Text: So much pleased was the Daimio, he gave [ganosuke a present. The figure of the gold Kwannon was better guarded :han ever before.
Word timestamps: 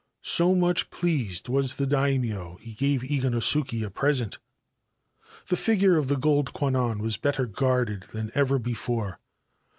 So 0.23 0.55
much 0.55 0.89
pleased 0.89 1.47
was 1.47 1.75
the 1.75 1.85
Daimio, 1.85 2.55
he 2.59 2.73
gave 2.73 3.01
[ganosuke 3.01 3.85
a 3.85 3.91
present. 3.91 4.39
The 5.45 5.55
figure 5.55 5.95
of 5.99 6.07
the 6.07 6.17
gold 6.17 6.53
Kwannon 6.53 7.01
was 7.03 7.17
better 7.17 7.45
guarded 7.45 8.05
:han 8.05 8.31
ever 8.33 8.57
before. 8.57 9.19